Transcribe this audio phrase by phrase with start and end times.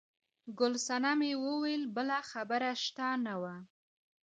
[0.59, 3.55] ګل صنمه وویل بله خبره شته نه وه.